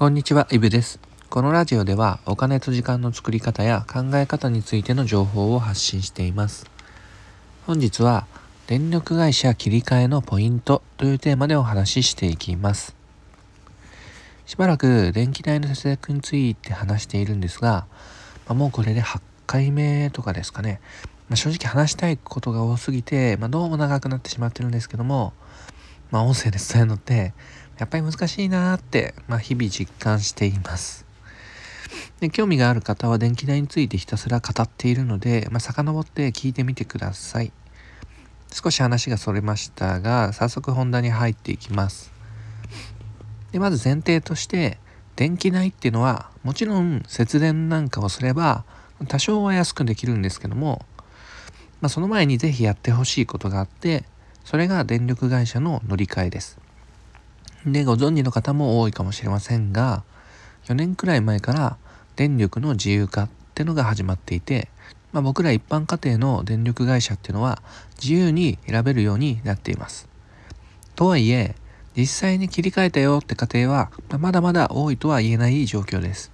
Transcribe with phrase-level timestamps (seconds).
[0.00, 0.98] こんにちは、イブです。
[1.28, 6.64] このラジオではお金と時間の作り方や考え方についての情報を発信しています。
[7.66, 8.26] 本日は
[8.66, 12.96] 電力会社切り替えのポイントというテーマでお話ししていきます。
[14.46, 17.84] しばらく電気代の節約について話しているんですが、
[18.46, 20.80] まあ、もうこれで8回目とかですかね。
[21.28, 25.34] まあ、正直話したいことが多すぎて、まあ、どうも長くなってしまってるんですけども、
[26.10, 27.32] まあ、音声で伝えるのって
[27.78, 31.06] やっぱり難しいなーって、まあ、日々実感しています。
[32.20, 37.52] で興味がある方は電気代についてひたすら語っているので、まあ、遡って聞いてみてください。
[38.52, 42.12] 少し話がそれましたが、早速本題に入っていきます。
[43.52, 44.78] でまず前提として、
[45.16, 48.64] 電気代っていうのは、もちろん節電なんかをすれば、
[49.08, 50.84] 多少は安くできるんですけども、
[51.80, 54.04] まあ、その前にぜひやってほしいことがあって、
[54.44, 56.58] それが電力会社の乗り換えです。
[57.66, 60.02] で、ご存知の方も多いかもしれませんが、
[60.66, 61.76] 4年くらい前から
[62.16, 64.68] 電力の自由化ってのが始まっていて、
[65.12, 67.62] まあ、僕ら一般家庭の電力会社っていうのは
[68.00, 70.08] 自由に選べるようになっています。
[70.94, 71.54] とはいえ、
[71.96, 76.30] 実際に切り替えたよって家庭は、ま、だまだ多いとは言えない状況です。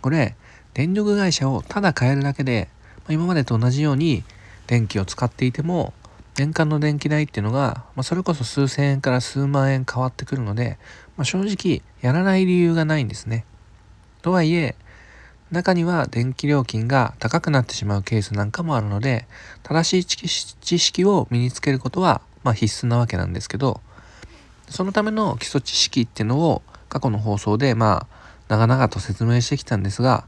[0.00, 0.36] これ、
[0.74, 2.68] 電力会社をただ変えるだけで、
[2.98, 4.22] まあ、今までと同じように
[4.66, 5.92] 電気を使っていても
[6.40, 10.78] 年間の電気代っていうのが、まあ、それこそ数千円から数万円変わってくるので、
[11.18, 13.44] まあ、正直やらない理由がないんですね。
[14.22, 14.74] とはいえ、
[15.50, 19.26] 中には電気料金が高くなってしまうケースなんかもあるので、
[19.62, 23.82] 正しい知識を身につけることは、まあ、必須なわけなんですけど、
[24.70, 30.24] そのための基礎知識っていうのを過去の放送で、まあ、長々と説明してきたんですが、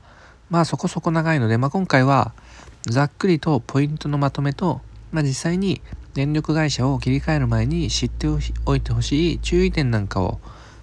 [0.50, 2.34] まあそこそこ長いので、まあ今回は
[2.82, 5.80] ざっくりとポイントのまとめと、まあ実際に
[6.14, 8.26] 電力会社を切り替える前に知って
[8.66, 10.40] おいてほしい注意点なんかを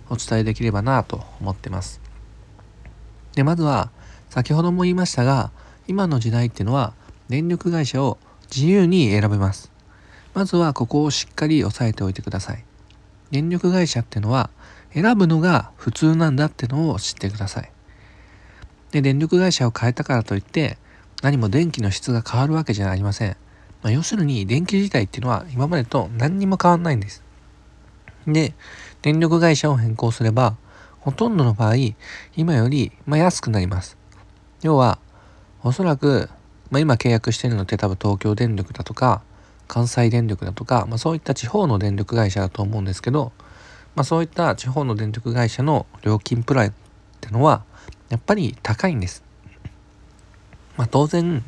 [0.10, 2.02] お伝えできればなと思ってます。
[3.36, 3.92] で、まずは
[4.30, 5.52] 先ほども言いましたが、
[5.88, 6.94] 今の時代っていうのは
[7.30, 8.18] 電力会社を
[8.50, 9.72] 自由に選べます。
[10.34, 12.64] まずはここをしっかり押さえておいてください。
[13.30, 14.50] 電力会社っていうのは
[14.94, 17.72] 選ぶのが普通なんだってのを知ってください。
[18.92, 20.80] で、電力会社を変えたからといって
[21.22, 23.38] 何も電気の質が変わるわけじゃありません。
[23.82, 27.24] まあ、要するに電気自体っていうのは今までと何にも変わんないんです。
[28.28, 28.54] で、
[29.02, 30.58] 電力会社を変更すれば、
[31.00, 31.76] ほとんどの場合、
[32.36, 33.98] 今より、ま安くなります。
[34.62, 35.00] 要は、
[35.64, 36.30] おそらく、
[36.70, 39.22] まあ、今契約してるのって多分東京電力だとか、
[39.68, 43.32] 関西電力だとか、まあ、そういった地方の電力会社だと思うんですけど、
[43.96, 46.74] まあ、そういった地方の電力会社の料金プランっ
[47.22, 47.64] てのは、
[48.10, 49.24] やっぱり高いんです。
[50.76, 51.44] まあ、当然、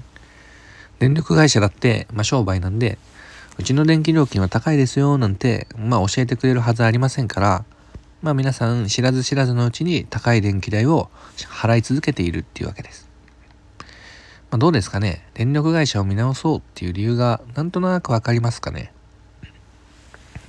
[1.02, 3.00] 電力会社だって、まあ、商売なんで、
[3.58, 7.66] うちの電気料金は高いですよなんて、まあ、教えてくれるはずありませんから、
[8.22, 13.10] まあ、皆さん知らず知らずのうちに高い電気代を払い続けているっていうわけです。
[14.52, 15.26] まあ、どうですかね？
[15.34, 18.94] 電力会社を見直そうっていう理由がなんとなくわかりますかね？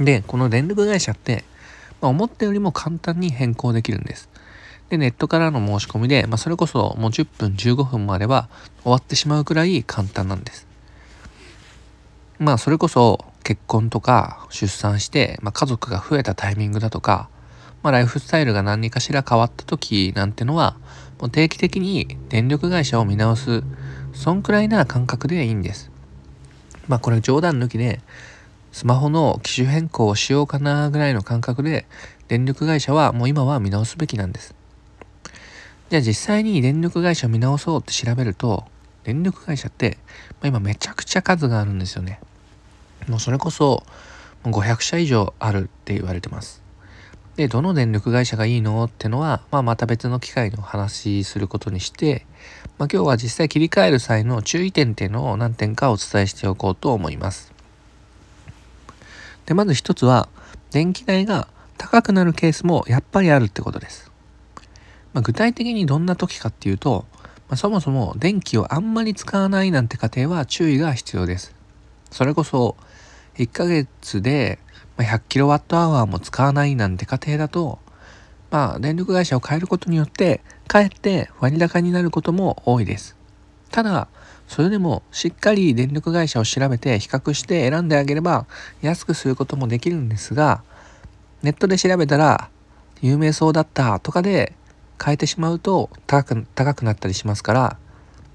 [0.00, 1.44] で、この電力会社って、
[2.02, 4.28] まあ、思ったよりも簡単に変更できるんです。
[4.92, 8.50] で、ネットからの申し込みで、まあ、それこそもう10分、15分もあれば
[8.82, 10.66] 終わってしまうくらい簡単なんです。
[12.38, 17.30] まあ、それこそ結婚とか出産して、まあ、家族が増えたタイミングだとか、
[17.82, 20.76] まあ、ライフスタイルが何かしら変わった時なんてのは、
[21.18, 23.62] もう定期的に電力会社を見直す、
[24.12, 25.90] そんくらいな感覚でいいんです。
[26.86, 28.02] まあ、これ冗談抜きで、
[28.72, 31.86] スマホの機種変更をしようかなぐらいの感覚で、
[32.28, 34.54] 電力会社はもう今は見直すべきなんです。
[35.92, 38.64] じゃあ実際に電力会社を見直そうって調べると、
[39.04, 39.98] 電力会社って、
[40.40, 42.18] まあ、今めちゃくちゃ数があるんですよね。
[43.08, 43.84] もうそれこそ
[44.44, 46.62] 500社以上あるって言われてます。
[47.36, 52.24] で、どの電力会社がいいのってのは、まあ、また別の機会の話することにして、
[52.78, 57.52] まあ、今日は実際切り替える際の注意点っていうのを何点かお伝えしておこうと思います。
[59.44, 60.30] で、まず一つは、
[60.70, 64.11] 電気代が高くなるケースもやっぱりあるってことです。
[65.12, 67.06] まあ、具体的にどんな時かっていうと、
[67.48, 71.54] まあ、そもそも電気をあんまり使わないなんて家庭は注意が必要です。
[72.10, 72.76] それこそ
[73.36, 74.58] 1ヶ月で
[74.98, 77.78] 100kWh も使わないなんて家庭だと、
[78.50, 83.16] まあ、電力会社を変えることによって、かえって割高になることも多いです。
[83.70, 84.08] ただ、
[84.48, 88.46] それでもしっかり電力会社を調べて比較して選んであげれば
[88.82, 90.62] 安くすることもできるんですが、
[91.42, 92.50] ネットで調べたら
[93.00, 94.52] 有名そうだったとかで
[95.02, 97.60] 変えてしまうと高く高くなったりしますから、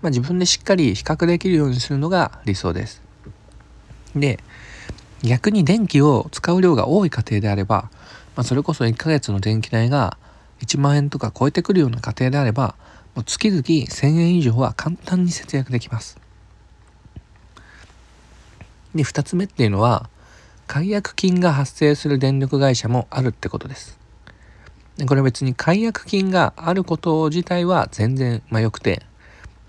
[0.02, 3.02] まあ、自分でしっかり比較できるようにするのが理想です。
[4.16, 4.40] で
[5.24, 7.90] 逆に電気を使う量が多い家庭であれば、
[8.36, 10.18] まあ、それこそ1ヶ月の電気代が
[10.62, 12.76] 1万円とか超えてくるような家庭であれば
[13.16, 16.20] もう月々1000円以上は簡単に節約できます
[18.94, 20.10] で2つ目っていうのは
[20.68, 23.97] 解約金が発生する電力会社もあるってことです
[25.06, 29.04] これ別に解約金があること自体は全然まあ良くて、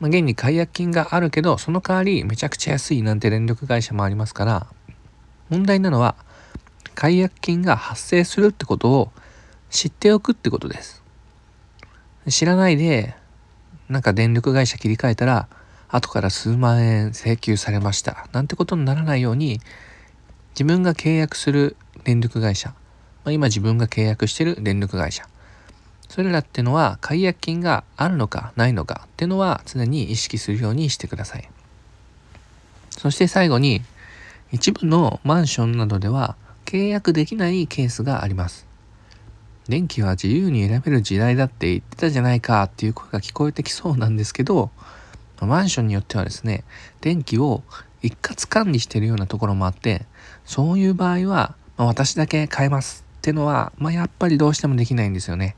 [0.01, 4.67] まあ、現に解約金があるけどその代わりめちゃくちゃ安いなんて電力会社もありますから
[5.51, 6.17] 問題なのは
[6.95, 9.13] 解約金が発生するってことを
[9.69, 11.03] 知っておくってことです。
[12.29, 13.15] 知らないで
[13.89, 15.49] なんか電力会社切り替えたら
[15.89, 18.29] 後から数万円請求されました。
[18.33, 19.61] なんてことにならないように
[20.51, 22.75] 自分が契約する電力会社、
[23.29, 25.29] まあ、今自分が契約してる電力会社。
[26.09, 31.49] それらってのは解約金があるのかないのかっていうのは常に意識するようにしてください。
[32.91, 33.83] そして最後に
[34.51, 38.67] 一部のマンションなどでは契約できないケースがあります。
[39.69, 44.71] 電気は自由に選べる時代だって言ってたじゃないかっていう声が聞こえてきそうなんですけど
[45.43, 46.65] マンションによってはですね
[47.03, 47.63] 電気を
[48.01, 50.07] 一括管理してるようなところもあって
[50.47, 53.08] そういう場合は、私だけ買えます。
[53.29, 55.55] ってのは、まあ、やっぱりどうしてもできないんですよね。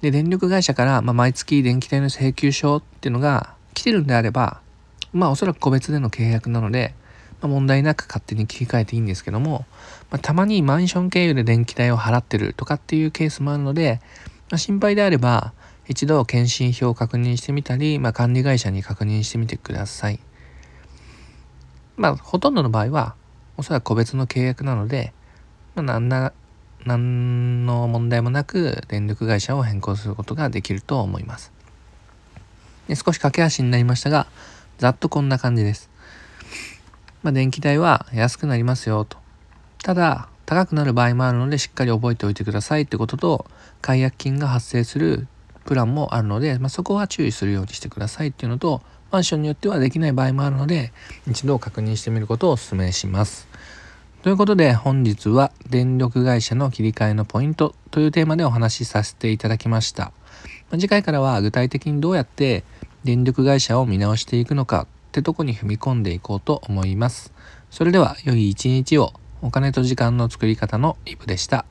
[0.00, 4.60] で電力会社から、まあ、毎月電気代の請求書っていうのが来てるんであれば
[5.12, 6.94] まあおそらく個別での契約なので、
[7.40, 9.66] まあ、問題なく勝手に切り替えていいんですけども、
[10.10, 14.00] まあ、たまにマンション経由で電気代を払ってるとかっていうケースもあるので、
[14.50, 15.52] まあ、心配であれば
[15.86, 20.18] 一度検診票を確認してみたり、まあ、管理会社に確認してみてください。
[21.96, 23.14] まあ、ほとんどの場合は、
[23.56, 25.12] おそらく個別の契約なので、
[25.74, 26.32] まあ、何ら、
[26.84, 31.52] 何の問題もなく電力会社を変更することができると思います。
[32.88, 34.26] で少し駆け足になりましたが、
[34.78, 35.90] ざっとこんな感じです。
[37.22, 39.18] まあ、電気代は安くなりますよと。
[39.82, 43.46] ただ、高くなる場合もあるのでしっかり覚えておいてくださいってことと、
[43.80, 45.28] 解約金が発生する
[45.64, 50.92] プランもあるので、まあ、そこは注意するようにしてくださいっていうのとマンションによってはできない場合もあるので
[51.28, 53.49] 一度確認してみることをお勧めします。
[54.22, 60.12] ということで本日は電力会社の切り替えのポイントというテーマでお話しさせていただきました。
[60.72, 62.62] 次回からは具体的にどうやって
[63.02, 67.32] 電力会社を見直していくのかってとこに踏み込んでいこうと思います。
[67.70, 71.64] それでは良い一日をお金と時間の作り方のイブでした。